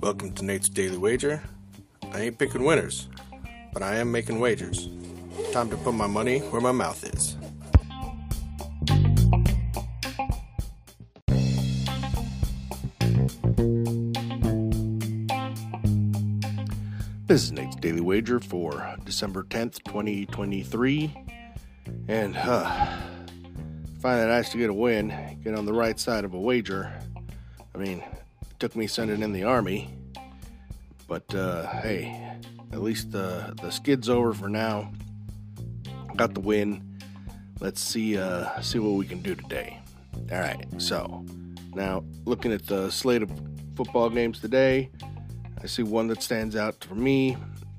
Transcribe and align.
Welcome 0.00 0.32
to 0.36 0.44
Nate's 0.44 0.70
Daily 0.70 0.96
Wager. 0.96 1.42
I 2.12 2.22
ain't 2.22 2.38
picking 2.38 2.64
winners, 2.64 3.08
but 3.74 3.82
I 3.82 3.96
am 3.96 4.10
making 4.10 4.40
wagers. 4.40 4.88
Time 5.52 5.68
to 5.68 5.76
put 5.76 5.92
my 5.92 6.06
money 6.06 6.38
where 6.38 6.62
my 6.62 6.72
mouth 6.72 7.04
is. 7.04 7.36
This 17.26 17.42
is 17.42 17.52
Nate's 17.52 17.76
Daily 17.76 18.00
Wager 18.00 18.40
for 18.40 18.96
December 19.04 19.42
10th, 19.44 19.82
2023. 19.84 21.14
And, 22.08 22.34
uh, 22.36 23.00
find 24.04 24.20
it 24.20 24.26
nice 24.26 24.50
to 24.50 24.58
get 24.58 24.68
a 24.68 24.74
win, 24.74 25.08
get 25.42 25.54
on 25.54 25.64
the 25.64 25.72
right 25.72 25.98
side 25.98 26.26
of 26.26 26.34
a 26.34 26.38
wager. 26.38 26.92
I 27.74 27.78
mean, 27.78 28.00
it 28.42 28.60
took 28.60 28.76
me 28.76 28.86
sending 28.86 29.22
in 29.22 29.32
the 29.32 29.44
army, 29.44 29.96
but 31.08 31.34
uh, 31.34 31.66
hey, 31.80 32.36
at 32.70 32.82
least 32.82 33.12
the 33.12 33.54
the 33.62 33.70
skid's 33.70 34.10
over 34.10 34.34
for 34.34 34.50
now. 34.50 34.92
Got 36.16 36.34
the 36.34 36.40
win. 36.40 37.00
Let's 37.60 37.80
see 37.80 38.18
uh, 38.18 38.60
see 38.60 38.78
what 38.78 38.90
we 38.90 39.06
can 39.06 39.22
do 39.22 39.34
today. 39.34 39.80
All 40.30 40.38
right, 40.38 40.66
so 40.76 41.24
now 41.74 42.04
looking 42.26 42.52
at 42.52 42.66
the 42.66 42.90
slate 42.90 43.22
of 43.22 43.30
football 43.74 44.10
games 44.10 44.38
today, 44.38 44.90
I 45.62 45.66
see 45.66 45.82
one 45.82 46.08
that 46.08 46.22
stands 46.22 46.56
out 46.56 46.84
for 46.84 46.94
me, 46.94 47.38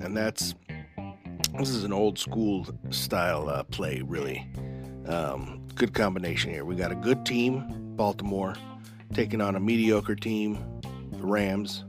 and 0.00 0.16
that's 0.16 0.54
this 1.58 1.68
is 1.68 1.84
an 1.84 1.92
old 1.92 2.18
school 2.18 2.66
style 2.88 3.50
uh, 3.50 3.64
play, 3.64 4.00
really. 4.00 4.48
Um, 5.08 5.66
good 5.74 5.94
combination 5.94 6.50
here. 6.50 6.64
We 6.64 6.74
got 6.74 6.90
a 6.90 6.96
good 6.96 7.24
team, 7.24 7.64
Baltimore, 7.96 8.56
taking 9.14 9.40
on 9.40 9.56
a 9.56 9.60
mediocre 9.60 10.16
team, 10.16 10.58
the 11.12 11.24
Rams, 11.24 11.84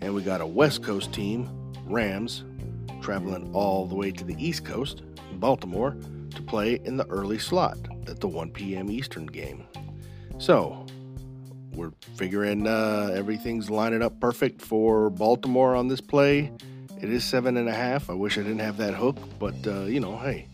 and 0.00 0.14
we 0.14 0.22
got 0.22 0.40
a 0.40 0.46
West 0.46 0.82
Coast 0.82 1.12
team, 1.12 1.48
Rams, 1.86 2.44
traveling 3.00 3.50
all 3.54 3.86
the 3.86 3.94
way 3.94 4.10
to 4.12 4.24
the 4.24 4.36
East 4.38 4.64
Coast, 4.64 5.02
Baltimore, 5.34 5.96
to 6.34 6.42
play 6.42 6.80
in 6.84 6.96
the 6.96 7.06
early 7.06 7.38
slot 7.38 7.78
at 8.06 8.20
the 8.20 8.28
1 8.28 8.50
p.m. 8.50 8.90
Eastern 8.90 9.26
game. 9.26 9.66
So, 10.38 10.86
we're 11.72 11.92
figuring 12.16 12.66
uh, 12.66 13.10
everything's 13.14 13.68
lining 13.68 14.02
up 14.02 14.20
perfect 14.20 14.62
for 14.62 15.10
Baltimore 15.10 15.74
on 15.74 15.88
this 15.88 16.00
play. 16.00 16.52
It 17.00 17.10
is 17.10 17.24
seven 17.24 17.56
and 17.56 17.68
a 17.68 17.74
half. 17.74 18.08
I 18.08 18.14
wish 18.14 18.38
I 18.38 18.42
didn't 18.42 18.60
have 18.60 18.76
that 18.78 18.94
hook, 18.94 19.18
but 19.38 19.54
uh, 19.66 19.82
you 19.82 20.00
know, 20.00 20.16
hey, 20.18 20.46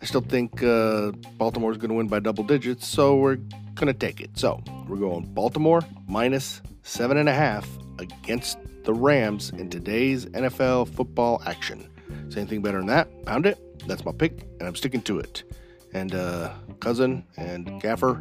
I 0.00 0.04
still 0.04 0.20
think 0.20 0.62
uh, 0.62 1.12
Baltimore's 1.38 1.76
going 1.78 1.88
to 1.90 1.94
win 1.94 2.08
by 2.08 2.20
double 2.20 2.44
digits, 2.44 2.86
so 2.86 3.16
we're 3.16 3.36
going 3.74 3.86
to 3.86 3.94
take 3.94 4.20
it. 4.20 4.38
So 4.38 4.62
we're 4.88 4.96
going 4.96 5.24
Baltimore 5.32 5.80
minus 6.06 6.60
seven 6.82 7.16
and 7.16 7.28
a 7.28 7.34
half 7.34 7.68
against 7.98 8.58
the 8.84 8.94
Rams 8.94 9.50
in 9.50 9.70
today's 9.70 10.26
NFL 10.26 10.94
football 10.94 11.42
action. 11.46 11.88
Say 12.28 12.40
anything 12.40 12.62
better 12.62 12.78
than 12.78 12.86
that? 12.88 13.24
Pound 13.24 13.46
it. 13.46 13.58
That's 13.86 14.04
my 14.04 14.12
pick, 14.12 14.42
and 14.58 14.62
I'm 14.62 14.76
sticking 14.76 15.02
to 15.02 15.18
it. 15.18 15.44
And 15.92 16.14
uh, 16.14 16.52
cousin 16.80 17.24
and 17.36 17.80
Gaffer, 17.80 18.20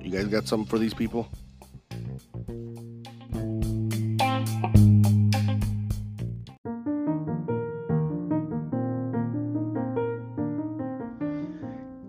you 0.00 0.10
guys 0.10 0.26
got 0.26 0.48
something 0.48 0.68
for 0.68 0.78
these 0.78 0.94
people? 0.94 1.28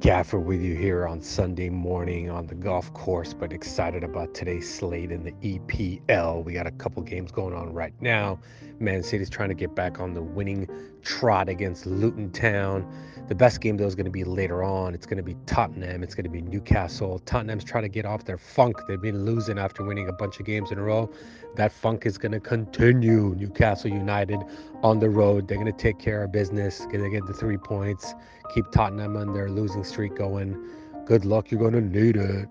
Gaffer 0.01 0.39
with 0.39 0.63
you 0.63 0.73
here 0.75 1.07
on 1.07 1.21
Sunday 1.21 1.69
morning 1.69 2.27
on 2.31 2.47
the 2.47 2.55
golf 2.55 2.91
course, 2.91 3.35
but 3.35 3.53
excited 3.53 4.03
about 4.03 4.33
today's 4.33 4.67
slate 4.67 5.11
in 5.11 5.23
the 5.23 5.31
EPL. 5.33 6.43
We 6.43 6.53
got 6.53 6.65
a 6.65 6.71
couple 6.71 7.03
games 7.03 7.31
going 7.31 7.53
on 7.53 7.71
right 7.71 7.93
now. 8.01 8.39
Man 8.79 9.03
City's 9.03 9.29
trying 9.29 9.49
to 9.49 9.55
get 9.55 9.75
back 9.75 9.99
on 9.99 10.15
the 10.15 10.21
winning 10.23 10.67
trot 11.03 11.49
against 11.49 11.85
Luton 11.85 12.31
Town. 12.31 12.91
The 13.27 13.35
best 13.35 13.61
game 13.61 13.77
though 13.77 13.85
is 13.85 13.93
going 13.93 14.05
to 14.05 14.11
be 14.11 14.23
later 14.23 14.63
on. 14.63 14.95
It's 14.95 15.05
going 15.05 15.17
to 15.17 15.23
be 15.23 15.37
Tottenham. 15.45 16.01
It's 16.01 16.15
going 16.15 16.23
to 16.23 16.31
be 16.31 16.41
Newcastle. 16.41 17.19
Tottenham's 17.19 17.63
trying 17.63 17.83
to 17.83 17.89
get 17.89 18.05
off 18.05 18.25
their 18.25 18.39
funk. 18.39 18.77
They've 18.87 18.99
been 18.99 19.23
losing 19.23 19.59
after 19.59 19.83
winning 19.83 20.09
a 20.09 20.13
bunch 20.13 20.39
of 20.39 20.47
games 20.47 20.71
in 20.71 20.79
a 20.79 20.83
row. 20.83 21.11
That 21.55 21.71
funk 21.71 22.07
is 22.07 22.17
going 22.17 22.31
to 22.31 22.39
continue. 22.39 23.35
Newcastle 23.37 23.91
United 23.91 24.39
on 24.81 24.99
the 24.99 25.09
road. 25.09 25.47
They're 25.47 25.57
going 25.57 25.71
to 25.71 25.77
take 25.77 25.99
care 25.99 26.23
of 26.23 26.31
business. 26.31 26.79
They're 26.79 26.87
Going 26.87 27.03
to 27.03 27.09
get 27.11 27.27
the 27.27 27.33
three 27.33 27.57
points. 27.57 28.15
Keep 28.53 28.71
Tottenham 28.71 29.15
on 29.15 29.31
their 29.31 29.49
losing 29.49 29.83
streak 29.91 30.15
going. 30.15 30.57
Good 31.05 31.25
luck. 31.25 31.51
You're 31.51 31.59
going 31.59 31.73
to 31.73 31.81
need 31.81 32.15
it. 32.15 32.47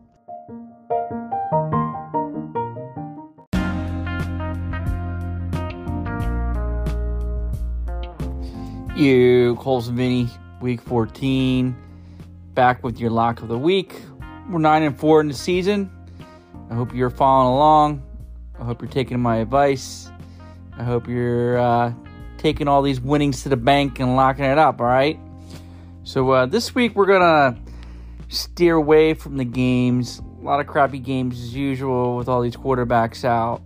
You, 8.95 9.57
Coles 9.57 9.89
and 9.89 9.97
Vinny, 9.97 10.29
week 10.61 10.83
14, 10.83 11.75
back 12.53 12.85
with 12.85 13.01
your 13.01 13.09
lock 13.09 13.41
of 13.41 13.49
the 13.49 13.57
week. 13.57 13.95
We're 14.51 14.59
9 14.59 14.83
and 14.83 14.99
4 14.99 15.23
in 15.23 15.29
the 15.29 15.35
season. 15.35 15.91
I 16.71 16.75
hope 16.75 16.95
you're 16.95 17.09
following 17.09 17.55
along. 17.55 18.03
I 18.59 18.65
hope 18.65 18.83
you're 18.83 18.91
taking 18.91 19.19
my 19.19 19.37
advice. 19.37 20.11
I 20.77 20.85
hope 20.85 21.09
you're 21.09 21.57
uh, 21.57 21.95
taking 22.37 22.69
all 22.69 22.83
these 22.83 23.01
winnings 23.01 23.43
to 23.45 23.49
the 23.49 23.57
bank 23.57 24.01
and 24.01 24.17
locking 24.17 24.45
it 24.45 24.59
up, 24.59 24.83
all 24.83 24.87
right? 24.87 25.19
So 26.03 26.31
uh, 26.31 26.47
this 26.47 26.75
week 26.75 26.97
we're 26.97 27.07
to 27.21 27.73
steer 28.29 28.77
away 28.77 29.15
from 29.15 29.37
the 29.37 29.45
games. 29.45 30.21
A 30.41 30.45
lot 30.45 30.61
of 30.61 30.67
crappy 30.67 30.99
games 30.99 31.41
as 31.41 31.55
usual 31.55 32.17
with 32.17 32.29
all 32.29 32.41
these 32.41 32.57
quarterbacks 32.57 33.25
out. 33.25 33.63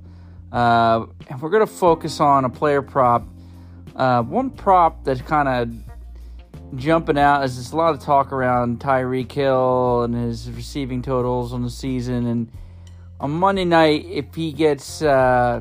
Uh, 0.52 1.06
and 1.28 1.40
we're 1.40 1.50
to 1.66 1.72
focus 1.72 2.20
on 2.20 2.44
a 2.44 2.50
player 2.50 2.82
prop 2.82 3.26
uh, 3.96 4.22
one 4.22 4.50
prop 4.50 5.04
that's 5.04 5.22
kind 5.22 5.48
of 5.48 6.76
jumping 6.76 7.18
out 7.18 7.44
is 7.44 7.54
there's 7.54 7.72
a 7.72 7.76
lot 7.76 7.94
of 7.94 8.00
talk 8.00 8.32
around 8.32 8.80
Tyreek 8.80 9.30
Hill 9.30 10.02
and 10.02 10.14
his 10.14 10.50
receiving 10.50 11.00
totals 11.00 11.52
on 11.52 11.62
the 11.62 11.70
season. 11.70 12.26
And 12.26 12.52
on 13.20 13.30
Monday 13.30 13.64
night, 13.64 14.04
if 14.06 14.34
he 14.34 14.52
gets 14.52 15.00
uh, 15.02 15.60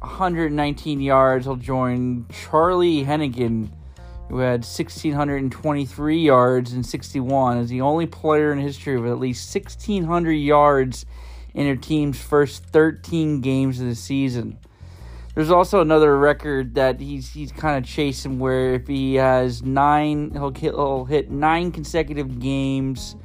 119 0.00 1.00
yards, 1.00 1.46
he'll 1.46 1.56
join 1.56 2.26
Charlie 2.28 3.04
Hennigan, 3.04 3.70
who 4.30 4.38
had 4.38 4.60
1,623 4.60 6.18
yards 6.18 6.72
and 6.72 6.86
61, 6.86 7.58
is 7.58 7.68
the 7.68 7.80
only 7.80 8.06
player 8.06 8.52
in 8.52 8.60
history 8.60 8.96
with 8.96 9.10
at 9.10 9.18
least 9.18 9.52
1,600 9.52 10.30
yards 10.30 11.04
in 11.52 11.64
their 11.64 11.74
team's 11.74 12.20
first 12.20 12.64
13 12.66 13.40
games 13.40 13.80
of 13.80 13.86
the 13.86 13.94
season. 13.96 14.56
There's 15.34 15.50
also 15.50 15.80
another 15.80 16.16
record 16.16 16.76
that 16.76 17.00
he's 17.00 17.32
he's 17.32 17.50
kind 17.50 17.76
of 17.76 17.88
chasing 17.88 18.38
where 18.38 18.74
if 18.74 18.86
he 18.86 19.16
has 19.16 19.62
nine, 19.62 20.30
he'll 20.32 20.52
hit, 20.52 20.74
he'll 20.74 21.04
hit 21.04 21.30
nine 21.30 21.72
consecutive 21.72 22.38
games 22.38 23.16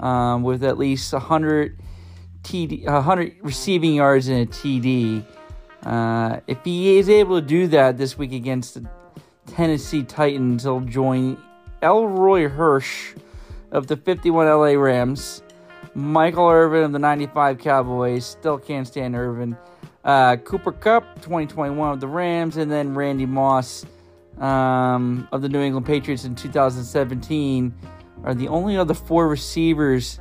um, 0.00 0.42
with 0.42 0.64
at 0.64 0.78
least 0.78 1.12
100 1.12 1.80
TD, 2.42 2.86
100 2.86 3.36
receiving 3.42 3.94
yards 3.94 4.28
in 4.28 4.42
a 4.42 4.46
TD. 4.46 5.24
Uh, 5.84 6.40
if 6.48 6.58
he 6.64 6.98
is 6.98 7.08
able 7.08 7.40
to 7.40 7.46
do 7.46 7.68
that 7.68 7.98
this 7.98 8.18
week 8.18 8.32
against 8.32 8.74
the 8.74 8.88
Tennessee 9.50 10.02
Titans, 10.02 10.62
he'll 10.62 10.80
join 10.80 11.36
Elroy 11.82 12.48
Hirsch 12.48 13.14
of 13.70 13.86
the 13.86 13.96
51 13.96 14.46
LA 14.46 14.72
Rams, 14.72 15.42
Michael 15.94 16.48
Irvin 16.48 16.84
of 16.84 16.92
the 16.92 16.98
95 16.98 17.58
Cowboys. 17.58 18.24
Still 18.24 18.58
can't 18.58 18.86
stand 18.86 19.16
Irvin 19.16 19.56
uh, 20.04 20.36
Cooper 20.36 20.72
Kupp 20.72 21.16
2021 21.16 21.92
of 21.92 22.00
the 22.00 22.08
Rams, 22.08 22.56
and 22.56 22.70
then 22.70 22.94
Randy 22.94 23.26
Moss 23.26 23.84
um, 24.38 25.28
of 25.32 25.42
the 25.42 25.48
New 25.48 25.60
England 25.60 25.86
Patriots 25.86 26.24
in 26.24 26.34
2017 26.34 27.74
are 28.24 28.34
the 28.34 28.48
only 28.48 28.76
other 28.76 28.94
four 28.94 29.28
receivers 29.28 30.20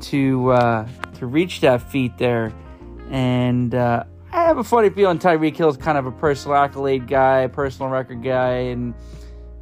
to 0.00 0.50
uh, 0.50 0.88
to 1.14 1.26
reach 1.26 1.60
that 1.60 1.82
feat 1.90 2.16
there. 2.18 2.52
And 3.10 3.74
uh, 3.74 4.04
have 4.50 4.58
a 4.58 4.64
funny 4.64 4.90
feeling 4.90 5.16
Tyreek 5.16 5.56
Hill 5.56 5.68
is 5.68 5.76
kind 5.76 5.96
of 5.96 6.06
a 6.06 6.10
personal 6.10 6.56
accolade 6.56 7.06
guy, 7.06 7.46
personal 7.46 7.88
record 7.88 8.20
guy, 8.20 8.54
and 8.54 8.94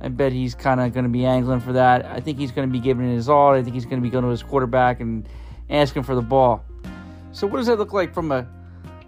I 0.00 0.08
bet 0.08 0.32
he's 0.32 0.54
kind 0.54 0.80
of 0.80 0.94
going 0.94 1.04
to 1.04 1.10
be 1.10 1.26
angling 1.26 1.60
for 1.60 1.74
that. 1.74 2.06
I 2.06 2.20
think 2.20 2.38
he's 2.38 2.52
going 2.52 2.66
to 2.66 2.72
be 2.72 2.80
giving 2.80 3.06
it 3.06 3.14
his 3.14 3.28
all. 3.28 3.52
I 3.52 3.62
think 3.62 3.74
he's 3.74 3.84
going 3.84 3.98
to 3.98 4.02
be 4.02 4.08
going 4.08 4.24
to 4.24 4.30
his 4.30 4.42
quarterback 4.42 5.00
and 5.00 5.28
asking 5.68 6.04
for 6.04 6.14
the 6.14 6.22
ball. 6.22 6.64
So, 7.32 7.46
what 7.46 7.58
does 7.58 7.66
that 7.66 7.76
look 7.76 7.92
like 7.92 8.14
from 8.14 8.32
a 8.32 8.48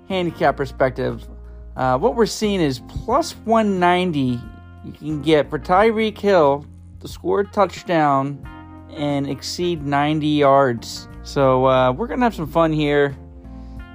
handicap 0.07 0.59
perspective, 0.59 1.27
uh, 1.77 1.97
what 1.97 2.15
we're 2.15 2.27
seeing 2.27 2.61
is 2.61 2.81
plus 2.87 3.33
190 3.47 4.39
you 4.85 4.93
can 4.93 5.23
get 5.23 5.49
for 5.49 5.59
Tyreek 5.59 6.19
Hill 6.19 6.67
to 7.01 7.09
score 7.09 7.41
a 7.41 7.47
touchdown 7.47 8.47
and 8.91 9.27
exceed 9.27 9.87
90 9.87 10.27
yards. 10.27 11.09
So 11.23 11.65
uh, 11.65 11.93
we're 11.93 12.07
going 12.07 12.21
to 12.21 12.25
have 12.25 12.35
some 12.35 12.49
fun 12.49 12.71
here 12.71 13.17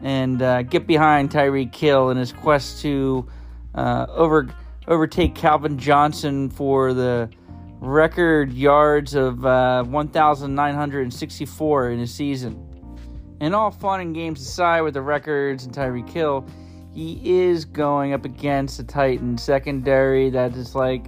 and 0.04 0.42
uh, 0.42 0.64
get 0.64 0.88
behind 0.88 1.30
Tyreek 1.32 1.76
Hill 1.76 2.10
in 2.10 2.18
his 2.18 2.32
quest 2.32 2.82
to 2.82 3.28
uh, 3.74 4.06
over 4.10 4.48
overtake 4.88 5.36
Calvin 5.36 5.78
Johnson 5.78 6.50
for 6.50 6.94
the 6.94 7.30
record 7.80 8.54
yards 8.54 9.16
of 9.16 9.46
uh, 9.46 9.84
1,964 9.84 11.90
in 11.90 12.00
a 12.00 12.08
season. 12.08 12.62
And 13.42 13.54
all 13.54 13.72
fun 13.72 14.00
and 14.00 14.16
games 14.16 14.40
aside 14.42 14.80
with 14.82 14.94
the 14.94 15.02
records 15.02 15.66
and 15.66 15.74
Tyreek 15.74 16.10
Hill, 16.10 16.46
he 16.94 17.20
is 17.24 17.66
going 17.66 18.14
up 18.14 18.24
against 18.26 18.78
the 18.78 18.84
Titans 18.84 19.44
secondary 19.44 20.30
that 20.30 20.56
is 20.56 20.76
like 20.76 21.06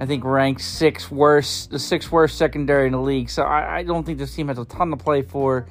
I 0.00 0.06
think 0.06 0.24
ranked 0.24 0.62
sixth 0.62 1.10
worst, 1.10 1.70
the 1.70 1.78
sixth 1.78 2.10
worst 2.10 2.38
secondary 2.38 2.86
in 2.86 2.92
the 2.92 3.00
league. 3.00 3.28
So 3.28 3.42
I, 3.42 3.80
I 3.80 3.82
don't 3.82 4.04
think 4.04 4.18
this 4.18 4.34
team 4.34 4.48
has 4.48 4.58
a 4.58 4.64
ton 4.64 4.88
to 4.90 4.96
play 4.96 5.20
for, 5.20 5.66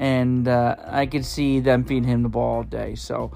and 0.00 0.48
uh, 0.48 0.76
I 0.86 1.04
could 1.04 1.26
see 1.26 1.60
them 1.60 1.84
feeding 1.84 2.08
him 2.08 2.22
the 2.22 2.30
ball 2.30 2.56
all 2.56 2.62
day. 2.62 2.94
So 2.94 3.32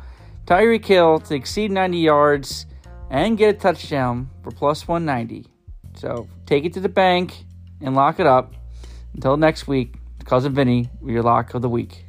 Tyreek 0.47 0.85
Hill 0.87 1.19
to 1.21 1.35
exceed 1.35 1.71
90 1.71 1.99
yards 1.99 2.65
and 3.11 3.37
get 3.37 3.55
a 3.55 3.59
touchdown 3.59 4.31
for 4.43 4.51
plus 4.51 4.89
190. 4.89 5.47
So 5.95 6.27
take 6.47 6.65
it 6.65 6.73
to 6.73 6.81
the 6.81 6.89
bank 6.89 7.45
and 7.83 7.95
lock 7.95 8.19
it 8.19 8.27
up. 8.27 8.55
Until 9.13 9.37
next 9.37 9.69
week, 9.69 9.97
cousin 10.25 10.55
Vinny 10.55 10.89
your 11.05 11.23
lock 11.23 11.53
of 11.53 11.61
the 11.61 11.69
week. 11.69 12.07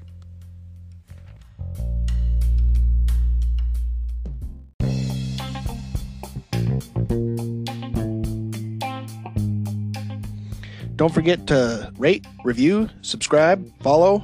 Don't 10.96 11.14
forget 11.14 11.46
to 11.48 11.92
rate, 11.98 12.26
review, 12.46 12.90
subscribe, 13.02 13.70
follow 13.84 14.24